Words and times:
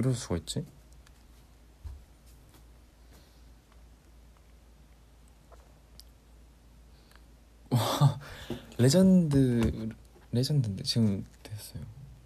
이럴 0.00 0.14
수가 0.14 0.36
있지? 0.38 0.64
와 7.70 8.18
레전드 8.78 9.90
레전드인데 10.32 10.82
지금 10.84 11.24
됐어요. 11.42 11.82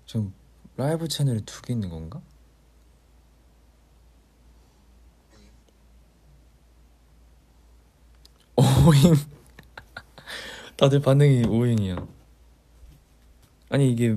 지금 0.07 0.33
라이브 0.77 1.09
채널이 1.09 1.43
두 1.45 1.63
개 1.63 1.73
있는 1.73 1.91
건가? 1.91 2.21
오잉 8.57 9.15
다들 10.77 11.01
반응이 11.01 11.47
오잉이야. 11.47 12.07
아니 13.71 13.91
이게 13.91 14.17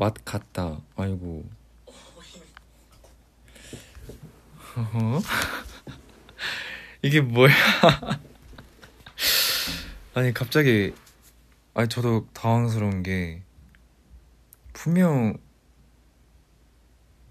맛 0.00 0.14
같다. 0.24 0.80
아이고. 0.96 1.44
이게 7.02 7.20
뭐야? 7.20 7.52
아니 10.14 10.32
갑자기 10.32 10.94
아니 11.74 11.86
저도 11.90 12.26
당황스러운 12.32 13.02
게 13.02 13.42
분명 14.72 15.36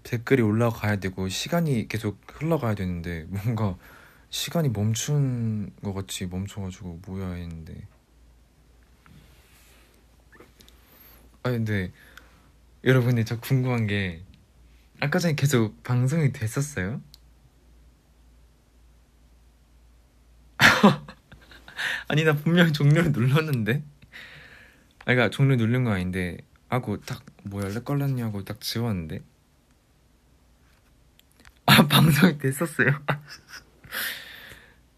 댓글이 0.04 0.40
올라가야 0.40 1.00
되고 1.00 1.28
시간이 1.28 1.88
계속 1.88 2.20
흘러가야 2.28 2.76
되는데 2.76 3.24
뭔가 3.30 3.76
시간이 4.30 4.68
멈춘 4.68 5.72
것 5.82 5.92
같이 5.92 6.26
멈춰가지고 6.26 7.00
뭐야 7.04 7.32
했는데 7.32 7.88
아 11.42 11.50
근데 11.50 11.90
여러분이 12.84 13.24
저 13.26 13.38
궁금한 13.38 13.86
게 13.86 14.24
아까 15.00 15.18
전에 15.18 15.34
계속 15.34 15.82
방송이 15.82 16.32
됐었어요? 16.32 17.02
아니 22.08 22.24
나 22.24 22.34
분명히 22.34 22.72
종료를 22.72 23.12
눌렀는데 23.12 23.82
아 25.00 25.04
그니까 25.04 25.30
종료 25.30 25.56
누른 25.56 25.84
거 25.84 25.92
아닌데 25.92 26.38
하고 26.68 27.00
딱 27.00 27.24
뭐야 27.44 27.68
렉 27.68 27.84
걸렸냐고 27.84 28.44
딱 28.44 28.60
지웠는데 28.60 29.20
아 31.66 31.84
방송이 31.88 32.38
됐었어요? 32.38 32.88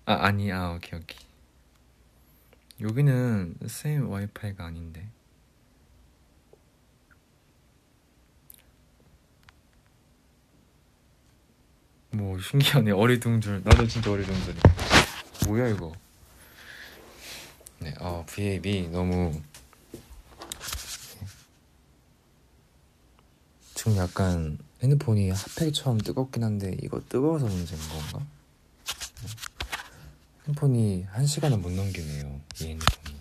아 0.07 0.27
아니 0.27 0.53
아 0.53 0.73
오케이 0.73 1.01
오케이 1.01 1.19
여기는 2.81 3.57
쌤 3.67 4.09
와이파이가 4.09 4.65
아닌데 4.65 5.09
뭐 12.13 12.39
신기하네. 12.39 12.91
어리둥절. 12.93 13.63
나도 13.65 13.87
진짜 13.87 14.11
어리둥절이야. 14.11 14.63
뭐야 15.47 15.69
이거? 15.69 15.93
네, 17.79 17.95
어, 18.01 18.25
V앱이 18.29 18.89
너무. 18.89 19.41
지금 23.75 23.97
약간 23.97 24.59
핸드폰이 24.83 25.31
핫팩처럼 25.31 25.99
뜨겁긴 25.99 26.45
한데 26.45 26.77
이거 26.83 27.01
뜨거워서 27.09 27.47
문제인 27.47 27.81
건가? 27.89 28.25
핸드폰이 30.47 31.05
한 31.05 31.27
시간을 31.27 31.59
못 31.59 31.71
넘기네요 31.73 32.41
이 32.61 32.65
핸드폰이. 32.65 33.17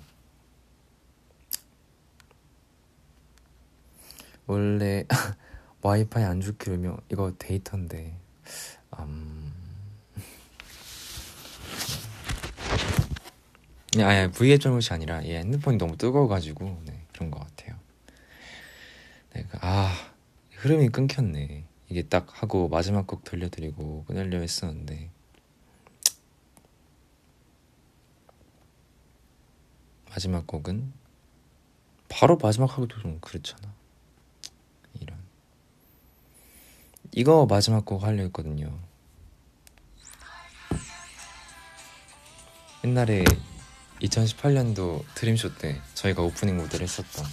원래 4.46 5.06
와이파이 5.82 6.24
안 6.24 6.42
좋기로면 6.42 7.00
이거 7.12 7.34
데이터인데 7.40 8.21
음... 9.00 9.54
네, 13.94 14.04
아니 14.04 14.32
V앱 14.32 14.62
잘못이 14.62 14.94
아니라 14.94 15.24
얘 15.26 15.40
핸드폰이 15.40 15.78
너무 15.78 15.98
뜨거워가지고 15.98 16.82
네, 16.86 17.06
그런 17.14 17.30
것 17.32 17.40
같아요. 17.40 17.78
네, 19.34 19.46
그, 19.50 19.58
아 19.62 19.92
흐름이 20.56 20.90
끊겼네. 20.90 21.66
이게 21.90 22.04
딱 22.04 22.28
하고 22.42 22.70
마지막 22.70 23.06
곡 23.08 23.24
들려드리고 23.24 24.06
끊으려 24.06 24.40
했었는데. 24.40 25.10
마지막 30.12 30.46
곡은 30.46 30.92
바로 32.10 32.38
마지막 32.38 32.78
하기도 32.78 33.00
좀 33.00 33.20
그렇잖아 33.22 33.74
이런 35.00 35.18
이거 37.14 37.46
마지막 37.46 37.86
곡 37.86 38.04
하려 38.04 38.24
했거든요. 38.24 38.80
옛날에 42.84 43.24
2018년도 44.02 45.04
드림쇼 45.16 45.56
때 45.56 45.82
저희가 45.94 46.24
오프닝 46.24 46.58
무대를 46.58 46.84
했었던 46.84 47.26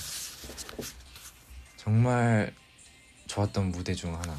정말 1.77 2.55
좋았던 3.27 3.71
무대 3.71 3.95
중 3.95 4.15
하나. 4.15 4.39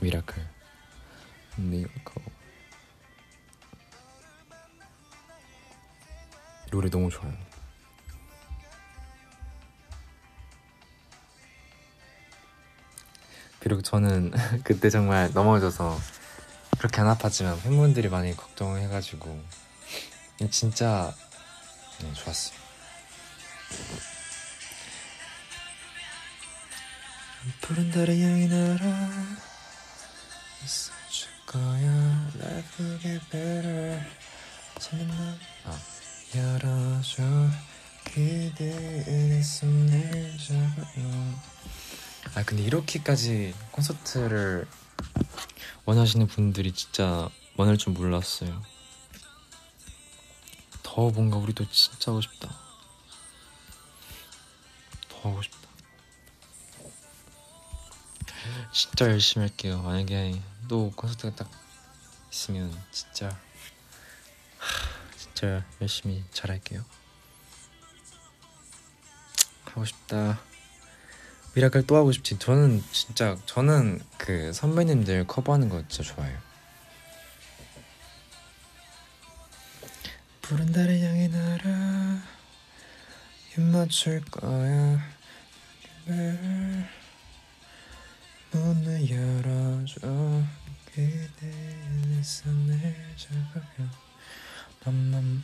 Miracle. 0.00 0.46
Miracle 1.56 2.22
노래 6.70 6.90
너무 6.90 7.08
좋아요 7.08 7.32
비록 13.64 13.82
저는 13.82 14.30
그때 14.62 14.90
정말 14.90 15.30
넘어져서 15.32 15.98
그렇게 16.76 17.00
안 17.00 17.06
아팠지만 17.16 17.62
팬분들이 17.62 18.10
많이 18.10 18.36
걱정해가지고 18.36 19.42
진짜 20.50 21.14
네, 22.02 22.12
좋았어요. 22.12 22.58
푸른 27.62 27.90
달의 27.90 28.22
향이 28.22 28.48
날아 28.48 29.10
있어줄 30.62 31.30
거야. 31.46 32.30
Life 32.38 32.98
get 33.00 33.20
better. 33.30 34.04
찾는 34.78 35.38
아. 35.64 35.78
열어줘. 36.36 37.22
그대의 38.12 39.42
손을 39.42 40.36
잡아요 40.36 41.53
아 42.34 42.42
근데 42.44 42.62
이렇게까지 42.64 43.54
콘서트를 43.70 44.66
원하시는 45.84 46.26
분들이 46.26 46.72
진짜 46.72 47.28
많을 47.56 47.78
줄 47.78 47.92
몰랐어요. 47.92 48.62
더 50.82 51.10
뭔가 51.10 51.36
우리도 51.36 51.68
진짜 51.70 52.10
하고 52.10 52.20
싶다. 52.20 52.48
더 55.08 55.28
하고 55.30 55.42
싶다. 55.42 55.58
진짜 58.72 59.06
열심히 59.06 59.46
할게요. 59.46 59.82
만약에 59.82 60.40
또 60.68 60.90
콘서트가 60.96 61.34
딱 61.36 61.50
있으면 62.32 62.76
진짜 62.90 63.38
진짜 65.16 65.64
열심히 65.80 66.24
잘할게요. 66.32 66.84
하고 69.66 69.84
싶다. 69.84 70.40
Miracle 71.54 71.86
또 71.86 71.96
하고 71.96 72.10
싶지. 72.10 72.38
저는 72.38 72.82
진짜 72.90 73.36
저는 73.46 74.00
그 74.18 74.52
선배님들 74.52 75.26
커버하는 75.26 75.68
거 75.68 75.86
진짜 75.88 76.14
좋아해요. 76.14 76.38
푸른 80.42 80.72
달을 80.72 81.00
향해 81.00 81.28
날아 81.28 82.22
입 83.56 83.60
맞출 83.60 84.20
거야. 84.30 85.00
문을 88.50 89.10
열어줘 89.10 90.42
그대 90.86 92.22
손을 92.22 93.14
잡아요. 93.16 93.88
맘맘 94.84 95.42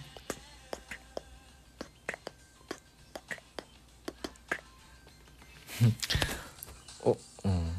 어, 7.04 7.14
어. 7.44 7.76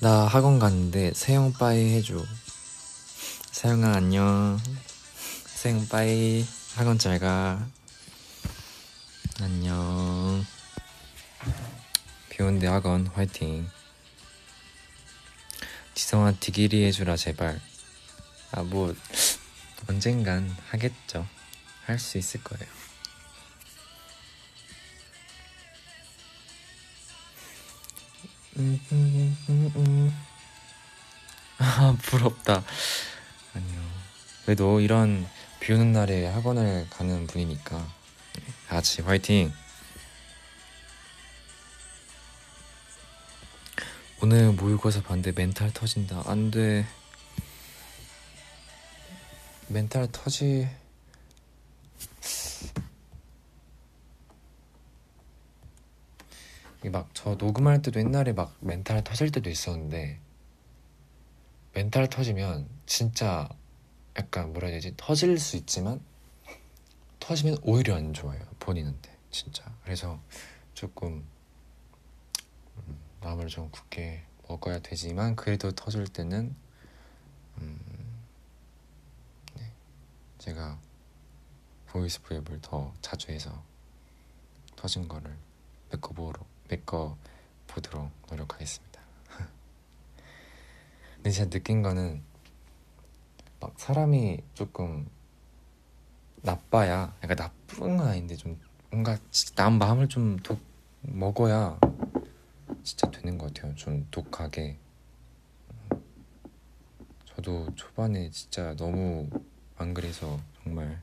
나 0.00 0.26
학원 0.26 0.58
갔는데 0.58 1.12
세영 1.14 1.52
bye 1.54 1.94
해줘. 1.94 2.24
세영아 3.52 3.94
안녕. 3.96 4.58
세영 5.46 5.88
bye 5.88 6.44
학원 6.74 6.98
잘 6.98 7.18
가. 7.18 7.66
안녕. 9.40 10.44
비온대 12.28 12.66
학원 12.66 13.06
화이팅. 13.06 13.68
지성아 15.94 16.32
디기리 16.40 16.84
해주라 16.84 17.16
제발. 17.16 17.60
아 18.52 18.62
뭐 18.62 18.94
언젠간 19.88 20.56
하겠죠. 20.70 21.26
할 21.86 21.98
수 21.98 22.18
있을 22.18 22.42
거예요. 22.44 22.79
아 31.58 31.96
부럽다. 32.02 32.62
아니요. 33.54 33.80
그래도 34.44 34.80
이런 34.80 35.28
비 35.60 35.72
오는 35.72 35.92
날에 35.92 36.26
학원을 36.26 36.88
가는 36.90 37.26
분이니까 37.26 37.86
같이 38.68 39.02
화이팅! 39.02 39.52
오늘 44.22 44.52
모의고사 44.52 45.02
봤는데 45.02 45.32
멘탈 45.32 45.72
터진다. 45.72 46.22
안 46.26 46.50
돼. 46.50 46.86
멘탈 49.68 50.08
터지. 50.12 50.68
막 56.90 57.10
저 57.14 57.34
녹음할 57.34 57.82
때도 57.82 58.00
옛날에 58.00 58.32
막 58.32 58.56
멘탈 58.60 59.02
터질 59.04 59.30
때도 59.30 59.50
있었는데 59.50 60.20
멘탈 61.74 62.08
터지면 62.08 62.68
진짜 62.86 63.48
약간 64.16 64.52
뭐라 64.52 64.68
해야 64.68 64.76
되지? 64.76 64.94
터질 64.96 65.38
수 65.38 65.56
있지만 65.56 66.00
터지면 67.18 67.58
오히려 67.62 67.96
안 67.96 68.12
좋아요 68.12 68.40
본인한테 68.58 69.16
진짜. 69.30 69.64
그래서 69.84 70.20
조금 70.74 71.24
음, 72.78 72.98
마음을 73.20 73.48
좀 73.48 73.70
굳게 73.70 74.24
먹어야 74.48 74.80
되지만 74.80 75.36
그래도 75.36 75.70
터질 75.72 76.04
때는 76.08 76.54
음, 77.58 77.78
네, 79.54 79.72
제가 80.38 80.78
voice 81.86 82.20
V앱을 82.22 82.60
더 82.62 82.92
자주 83.00 83.30
해서 83.30 83.62
터진 84.76 85.06
거를 85.06 85.36
메꿔보러 85.90 86.49
메꿔 86.70 87.16
보도록 87.66 88.10
노력하겠습니다. 88.30 89.00
근데 91.16 91.30
제가 91.30 91.50
느낀 91.50 91.82
거는 91.82 92.22
막 93.60 93.74
사람이 93.78 94.42
조금 94.54 95.08
나빠야 96.42 97.14
약간 97.22 97.36
나쁜 97.36 97.96
건 97.96 98.08
아닌데 98.08 98.36
좀 98.36 98.58
뭔가 98.90 99.18
남 99.56 99.78
마음을 99.78 100.08
좀 100.08 100.38
독 100.42 100.70
먹어야 101.02 101.78
진짜 102.82 103.10
되는 103.10 103.38
것 103.38 103.52
같아요. 103.52 103.74
좀 103.74 104.06
독하게. 104.10 104.78
저도 107.24 107.74
초반에 107.74 108.30
진짜 108.30 108.74
너무 108.76 109.28
안 109.76 109.94
그래서 109.94 110.38
정말 110.62 111.00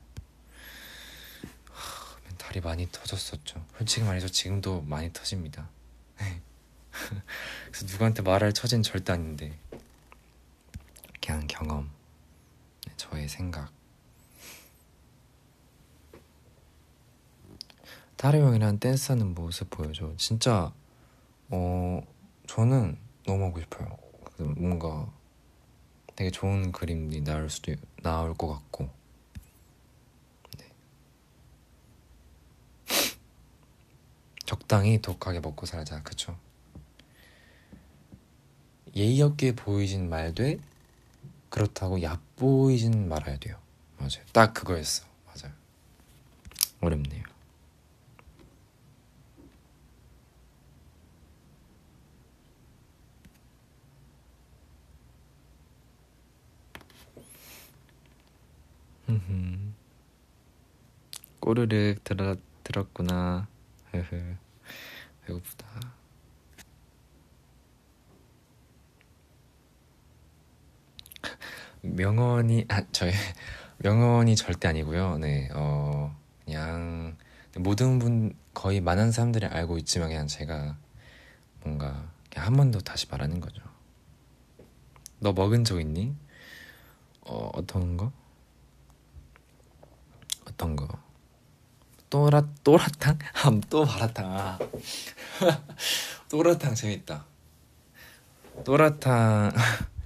멘탈이 2.48 2.60
많이 2.62 2.88
터졌었죠. 2.90 3.64
솔직히 3.76 4.04
말해서 4.04 4.28
지금도 4.28 4.82
많이 4.82 5.12
터집니다. 5.12 5.68
그래서 7.66 7.86
누구한테 7.86 8.22
말할 8.22 8.52
처진 8.52 8.82
절대 8.82 9.12
아닌데 9.12 9.58
그냥 11.24 11.46
경험, 11.46 11.90
네, 12.86 12.92
저의 12.96 13.28
생각. 13.28 13.72
타로 18.16 18.38
형이랑 18.40 18.80
댄스하는 18.80 19.34
모습 19.34 19.70
보여줘. 19.70 20.14
진짜 20.16 20.72
어 21.50 22.02
저는 22.46 22.98
너무 23.24 23.44
하고 23.44 23.60
싶어요. 23.60 23.96
뭔가 24.56 25.08
되게 26.16 26.30
좋은 26.30 26.72
그림이 26.72 27.22
나올 27.22 27.48
수도 27.48 27.74
나올 28.02 28.34
것 28.34 28.48
같고. 28.48 28.90
네. 30.58 30.66
적당히 34.48 35.02
독하게 35.02 35.40
먹고 35.40 35.66
살자, 35.66 36.02
그쵸? 36.02 36.34
예의 38.96 39.20
없게 39.20 39.54
보이진 39.54 40.08
말되 40.08 40.58
그렇다고 41.50 42.00
얕보이진 42.00 43.10
말아야 43.10 43.38
돼요. 43.38 43.58
맞아요. 43.98 44.24
딱 44.32 44.54
그거였어. 44.54 45.04
맞아요. 45.26 45.52
어렵네요. 46.80 47.24
꼬르륵 61.40 62.02
들어, 62.02 62.36
들었구나. 62.64 63.46
배고프다. 65.26 65.66
명언이 71.82 72.66
아 72.68 72.82
저희 72.92 73.12
명언이 73.78 74.36
절대 74.36 74.68
아니고요. 74.68 75.18
네, 75.18 75.48
어 75.54 76.14
그냥 76.44 77.16
모든 77.56 77.98
분 77.98 78.34
거의 78.54 78.80
많은 78.80 79.12
사람들이 79.12 79.46
알고 79.46 79.78
있지만 79.78 80.08
그냥 80.08 80.26
제가 80.26 80.76
뭔가 81.64 82.10
한 82.34 82.54
번 82.56 82.70
더 82.70 82.78
다시 82.80 83.06
말하는 83.10 83.40
거죠. 83.40 83.62
너 85.20 85.32
먹은 85.32 85.64
적 85.64 85.80
있니? 85.80 86.14
어 87.22 87.50
어떤 87.54 87.96
거? 87.96 88.12
어떤 90.46 90.76
거? 90.76 90.88
또라 92.10 92.42
또라탕? 92.64 93.18
아, 93.44 93.60
또 93.68 93.84
마라탕. 93.84 94.26
아. 94.32 94.58
또라탕 96.28 96.74
재밌다. 96.74 97.26
또라탕. 98.64 99.52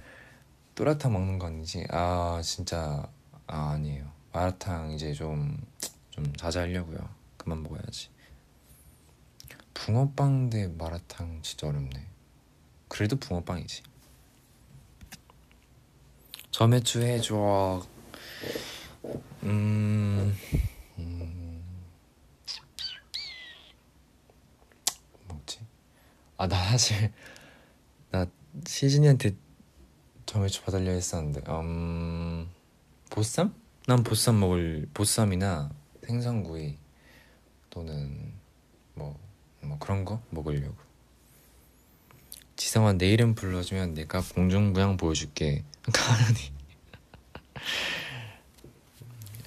또라탕 0.75 1.13
먹는 1.13 1.39
거 1.39 1.47
아니지? 1.47 1.85
아 1.89 2.41
진짜 2.43 3.07
아 3.47 3.71
아니에요. 3.71 4.11
마라탕 4.31 4.91
이제 4.91 5.13
좀좀 5.13 6.35
자제하려고요. 6.37 6.97
그만 7.37 7.61
먹어야지. 7.63 8.09
붕어빵 9.73 10.49
대 10.49 10.67
마라탕 10.67 11.41
진짜 11.41 11.67
어렵네. 11.67 12.07
그래도 12.87 13.15
붕어빵이지. 13.17 13.83
점액추 16.51 17.01
해줘. 17.01 17.83
음, 19.43 20.37
음, 20.97 21.63
뭐지? 25.27 25.59
아, 26.43 26.47
나 26.47 26.61
사실 26.61 27.09
나 28.11 28.27
시즈니한테 28.67 29.31
점액추 30.25 30.63
봐달려 30.63 30.91
했었는데, 30.91 31.41
음, 31.49 32.49
보쌈? 33.09 33.55
난 33.87 34.03
보쌈 34.03 34.41
먹을 34.41 34.89
보쌈이나 34.93 35.71
생선구이 36.05 36.77
또는 37.69 38.33
뭐, 38.93 39.17
뭐 39.61 39.79
그런 39.79 40.03
거 40.03 40.21
먹으려고. 40.31 40.75
지성아 42.57 42.93
내 42.93 43.07
이름 43.07 43.35
불러주면 43.35 43.93
내가 43.93 44.21
공중부양 44.21 44.97
보여줄게. 44.97 45.63
가은이. 45.93 46.53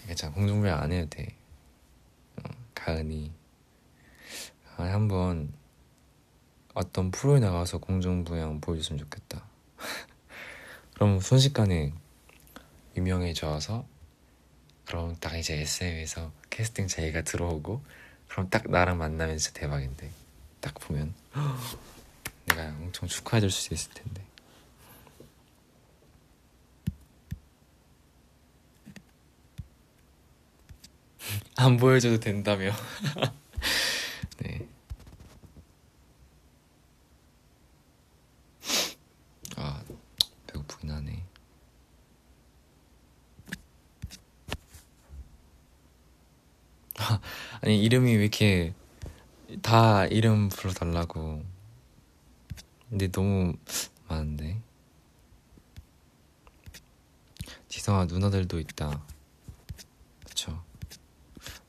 괜찮아 0.06 0.32
공중부양 0.32 0.82
안 0.82 0.92
해도 0.92 1.10
돼. 1.10 1.36
어, 2.38 2.48
가은이. 2.74 3.32
아, 4.78 4.84
한번 4.84 5.52
어떤 6.76 7.11
프로에 7.11 7.40
나가서 7.40 7.78
공중부양 7.78 8.61
보여줬으면 8.61 8.99
좋겠다. 8.99 9.42
그럼 10.95 11.21
순식간에 11.21 11.95
유명해져서 12.95 13.87
그럼 14.85 15.16
딱 15.18 15.37
이제 15.37 15.54
SM에서 15.54 16.30
캐스팅 16.50 16.87
제의가 16.87 17.23
들어오고 17.23 17.83
그럼 18.28 18.50
딱 18.50 18.71
나랑 18.71 18.99
만나면 18.99 19.38
진짜 19.38 19.59
대박인데. 19.59 20.11
딱 20.61 20.75
보면 20.80 21.14
내가 22.47 22.68
엄청 22.80 23.09
축하해줄 23.09 23.50
수 23.50 23.73
있을 23.73 23.92
텐데. 23.95 24.23
안 31.56 31.78
보여줘도 31.78 32.21
된다며 32.21 32.73
네. 34.38 34.66
아 39.57 39.83
배고프긴 40.47 40.90
하네 40.90 41.23
아니 47.66 47.82
이름이 47.82 48.14
왜 48.14 48.23
이렇게 48.23 48.73
다 49.61 50.06
이름 50.06 50.49
불러달라고. 50.49 51.44
근데 52.88 53.11
너무 53.11 53.54
많은데. 54.06 54.62
지성아 57.68 58.04
누나들도 58.04 58.61
있다. 58.61 59.02
그쵸? 60.25 60.62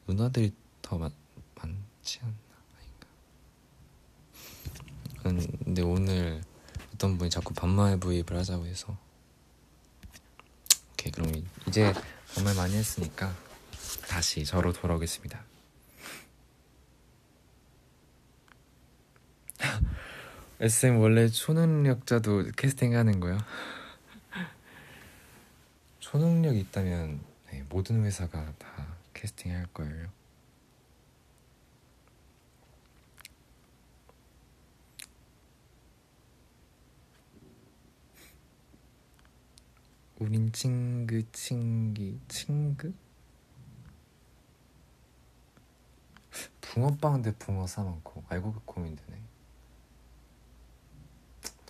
누나들이 0.05 0.53
더 0.83 0.99
많, 0.99 1.11
많지 1.55 2.19
않나? 2.21 2.35
아닌가? 5.23 5.47
근데 5.65 5.81
오늘 5.81 6.43
어떤 6.93 7.17
분이 7.17 7.31
자꾸 7.31 7.55
반말 7.55 7.99
부입을 7.99 8.37
하자고 8.37 8.67
해서. 8.67 8.95
오케이 10.93 11.11
그럼 11.11 11.43
이제 11.67 11.91
반말 12.35 12.53
많이 12.53 12.75
했으니까 12.75 13.35
다시 14.07 14.45
저로 14.45 14.71
돌아오겠습니다 14.73 15.56
SM 20.59 20.97
원래 20.97 21.27
초능력자도 21.27 22.45
캐스팅하는 22.57 23.19
거야? 23.19 23.37
초능력 25.99 26.55
있다면 26.55 27.19
네, 27.51 27.63
모든 27.69 28.03
회사가 28.03 28.53
다 28.57 28.97
캐스팅할 29.13 29.67
거예요. 29.67 30.07
우린 40.17 40.51
친구 40.51 41.21
친기 41.31 42.19
친구? 42.27 42.91
붕어빵 46.61 47.21
대 47.21 47.31
붕어 47.37 47.67
싸먹고 47.67 48.23
알고 48.27 48.53
그 48.53 48.61
고민되네. 48.65 49.36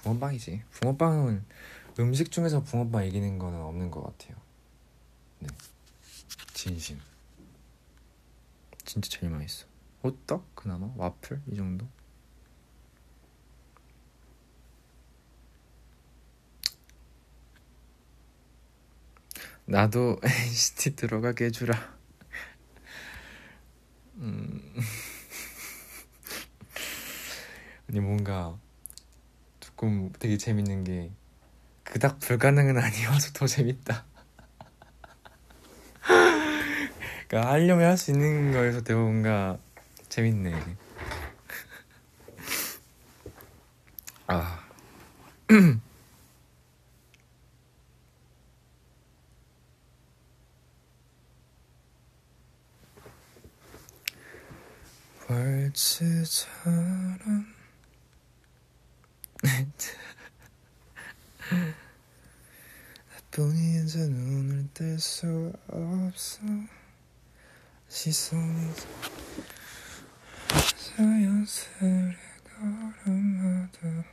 붕어빵이지. 0.08 0.64
붕어빵은 0.72 1.44
음식 2.00 2.32
중에서 2.32 2.64
붕어빵 2.64 3.06
이기는 3.06 3.38
거는 3.38 3.60
없는 3.60 3.92
것 3.92 4.02
같아요. 4.04 4.38
네, 5.40 5.50
진심. 6.54 7.00
진짜 8.86 9.10
제일 9.10 9.30
맛있어. 9.32 9.68
호떡 10.04 10.56
그나마 10.56 10.90
와플 10.96 11.42
이 11.52 11.58
정도. 11.58 11.86
나도 19.66 20.22
NCT 20.24 20.96
들어가게 20.96 21.46
해주라. 21.46 21.98
음. 24.20 24.76
아니 27.90 28.00
뭔가 28.00 28.58
조금 29.78 30.12
되게 30.18 30.38
재밌는 30.38 30.84
게 30.86 31.12
그닥 31.84 32.20
불가능은 32.20 32.80
아니어서 32.80 33.32
더 33.34 33.46
재밌다. 33.46 34.06
그러니까 37.28 37.52
하려면 37.52 37.92
할 37.92 37.96
수 37.98 38.10
있는 38.10 38.52
거에서 38.52 38.82
되게 38.82 39.00
뭔가 39.00 39.60
재밌네. 40.10 40.52
아. 44.26 44.68
벌츠처럼 55.28 56.88
나뿐이 63.38 63.84
이제 63.84 64.00
눈을 64.00 64.68
뗄 64.74 65.00
수 65.00 65.54
없어 66.18 66.42
시선이 67.88 68.74
자연스레 70.96 72.16
걸음마다 73.06 73.80
날 73.84 74.04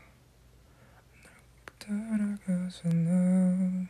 따라가잖아 1.78 3.88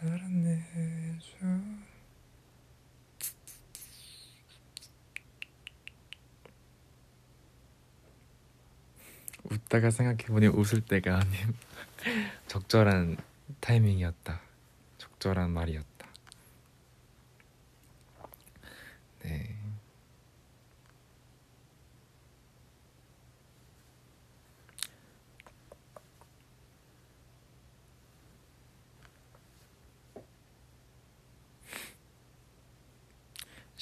날 0.00 0.20
안내해줘 0.22 1.36
웃다가 9.44 9.90
생각해보니 9.90 10.46
웃을 10.46 10.80
때가 10.80 11.18
아닌 11.18 11.54
적절한 12.48 13.18
타이밍이었다. 13.60 14.40
적절한 14.98 15.50
말이었다. 15.50 15.96
네. 19.26 19.56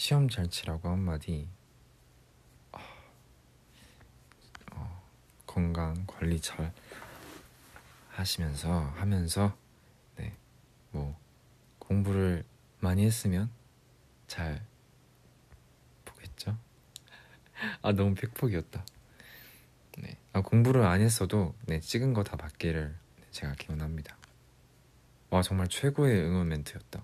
시험 0.04 0.28
잘 0.28 0.50
치라고 0.50 0.90
한마디 0.90 1.48
건강 5.46 6.04
관리 6.06 6.38
잘 6.38 6.74
하시면서 8.10 8.80
하면서 8.96 9.56
네 10.16 10.36
뭐 10.90 11.18
공부를 11.78 12.44
많이 12.80 13.06
했으면 13.06 13.50
잘 14.26 14.62
보겠죠. 16.04 16.58
아 17.80 17.92
너무 17.92 18.14
팩폭이었다. 18.14 18.84
네, 20.00 20.18
아, 20.34 20.42
공부를 20.42 20.82
안 20.84 21.00
했어도 21.00 21.54
네 21.64 21.80
찍은 21.80 22.12
거 22.12 22.22
다 22.24 22.36
받기를 22.36 22.94
제가 23.30 23.54
기원합니다. 23.54 24.18
와 25.30 25.40
정말 25.40 25.66
최고의 25.68 26.24
응원 26.24 26.48
멘트였다. 26.48 27.02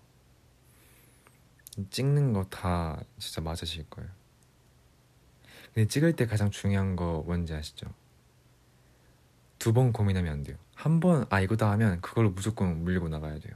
찍는 1.90 2.32
거 2.32 2.44
다 2.50 3.00
진짜 3.18 3.40
맞으실 3.40 3.88
거예요. 3.90 4.10
근데 5.74 5.86
찍을 5.86 6.14
때 6.16 6.26
가장 6.26 6.50
중요한 6.50 6.96
거 6.96 7.22
뭔지 7.26 7.54
아시죠? 7.54 7.86
두 9.58 9.72
번 9.72 9.92
고민하면 9.92 10.32
안 10.32 10.42
돼요. 10.42 10.56
한 10.74 11.00
번, 11.00 11.26
아, 11.30 11.40
이거다 11.40 11.70
하면 11.72 12.00
그걸로 12.00 12.30
무조건 12.30 12.82
물리고 12.82 13.08
나가야 13.08 13.38
돼요. 13.40 13.54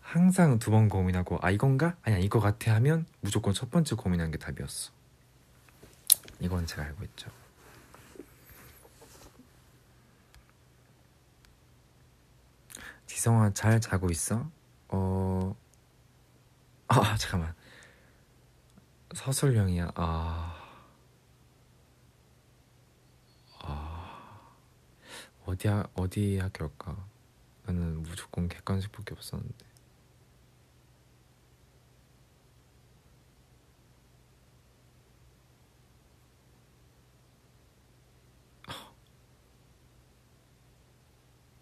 항상 0.00 0.58
두 0.58 0.70
번 0.70 0.88
고민하고, 0.88 1.38
아, 1.42 1.50
이건가? 1.50 1.96
아니야, 2.02 2.18
이거 2.18 2.40
같아 2.40 2.74
하면 2.76 3.06
무조건 3.20 3.52
첫 3.54 3.70
번째 3.70 3.94
고민하는 3.96 4.32
게 4.32 4.38
답이었어. 4.38 4.90
이건 6.40 6.66
제가 6.66 6.82
알고 6.84 7.04
있죠. 7.04 7.30
지성아, 13.06 13.52
잘 13.52 13.80
자고 13.80 14.10
있어? 14.10 14.48
어, 14.88 15.21
아, 17.00 17.16
잠깐만. 17.16 17.54
서술형이야. 19.14 19.92
아. 19.94 20.62
어디 25.44 25.68
하, 25.68 25.84
어디 25.94 26.38
학교 26.38 26.64
올까? 26.64 26.96
나는 27.66 28.02
무조건 28.02 28.48
객관식밖에 28.48 29.14
없었는데. 29.14 29.66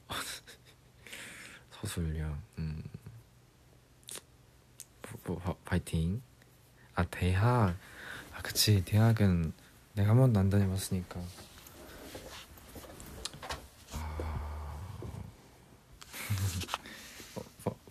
서술령, 1.71 2.43
음, 2.59 2.83
뭐, 5.41 5.45
뭐, 5.45 5.57
파이팅. 5.65 6.23
아 6.95 7.05
대학, 7.05 7.77
아 8.35 8.43
그치 8.43 8.85
대학은 8.85 9.53
내가 9.95 10.11
한 10.11 10.19
번도 10.19 10.41
안 10.41 10.51
다녀봤으니까. 10.51 11.21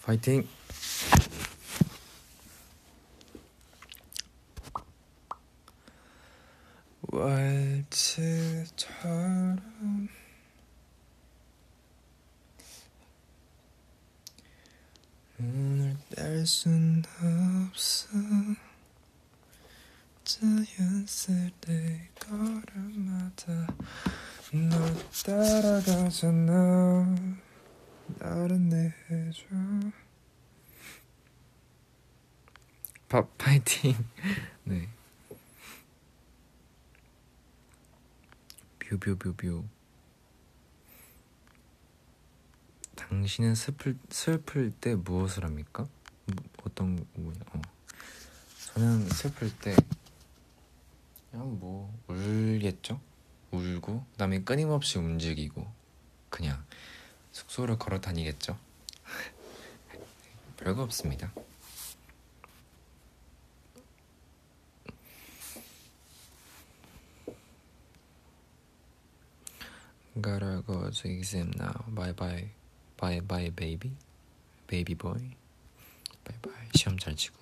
파이팅! 0.01 0.47
왈츠처럼 7.11 7.99
뗄순 16.19 17.01
없어. 17.69 18.09
자연스레 20.25 22.09
걸음마다 22.19 23.67
널 24.51 24.95
따라가잖아 25.25 27.15
나를 28.17 28.59
내줘. 28.59 29.45
파, 33.07 33.25
파이팅. 33.37 33.95
네. 34.65 34.89
뷰뷰뷰뷰. 38.79 39.63
당신은 42.97 43.55
슬플, 43.55 43.97
슬플 44.09 44.71
때 44.81 44.95
무엇을 44.95 45.45
합니까? 45.45 45.87
뭐, 46.35 46.43
어떤 46.65 47.05
뭐냐 47.13 47.39
어. 47.53 47.61
저는 48.73 49.09
슬플 49.09 49.55
때 49.57 49.75
그냥 51.31 51.59
뭐 51.59 51.93
울겠죠 52.07 52.99
울고 53.51 54.05
그다음에 54.11 54.41
끊임없이 54.43 54.97
움직이고 54.97 55.67
그냥 56.29 56.63
숙소를 57.31 57.77
걸어 57.77 57.99
다니겠죠 57.99 58.57
별거 60.57 60.83
없습니다 60.83 61.31
Gotta 70.21 70.63
go 70.67 70.89
to 70.89 71.07
exam 71.07 71.51
now. 71.57 71.85
Bye 71.87 72.11
bye. 72.11 72.49
Bye 72.97 73.21
bye 73.21 73.51
baby. 73.55 73.91
Baby 74.67 74.93
boy. 74.93 75.37
Bye. 76.41 76.69
시험 76.75 76.97
잘 76.97 77.15
치고. 77.15 77.37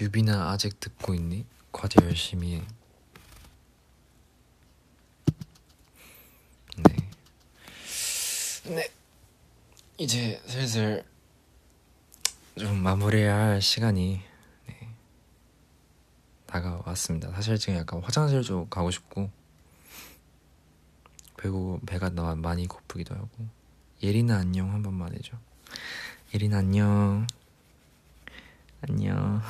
유빈아 0.00 0.50
아직 0.50 0.78
듣고 0.78 1.14
있니? 1.14 1.44
과제 1.72 2.04
열심히 2.04 2.54
해. 2.54 2.62
네. 6.76 6.96
네. 8.74 8.90
이제 9.96 10.40
슬슬 10.46 11.04
좀 12.56 12.80
마무리해야 12.80 13.34
할 13.36 13.62
시간이 13.62 14.22
네. 14.66 14.88
다가왔습니다. 16.46 17.32
사실 17.32 17.58
지금 17.58 17.76
약간 17.76 18.00
화장실 18.00 18.42
좀 18.42 18.68
가고 18.70 18.92
싶고 18.92 19.30
배고 21.38 21.80
배가 21.86 22.10
나 22.10 22.34
많이 22.34 22.66
고프기도 22.66 23.14
하고 23.14 23.28
예린아 24.02 24.36
안녕 24.36 24.72
한 24.72 24.82
번만 24.82 25.14
해줘. 25.14 25.36
예린아 26.34 26.58
안녕. 26.58 27.26
안녕. 28.82 29.40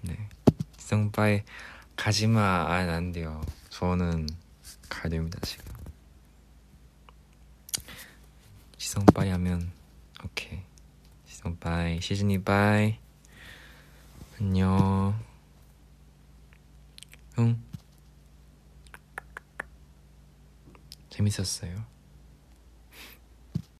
네. 0.00 0.28
지성빠이 0.76 1.42
가지마. 1.96 2.40
아, 2.40 2.74
안 2.94 3.12
돼요. 3.12 3.42
저는 3.70 4.28
가야 4.88 5.10
됩니다, 5.10 5.38
지금. 5.42 5.64
지성빠이 8.76 9.30
하면, 9.30 9.72
오케이. 10.24 10.60
지성빠이, 11.26 12.00
시즈니 12.00 12.42
빠이. 12.42 12.98
안녕. 14.40 15.18
응. 17.38 17.65
재밌었어요. 21.16 21.95